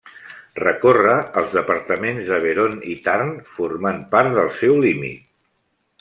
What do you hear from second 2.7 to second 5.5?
i Tarn, formant part del seu límit.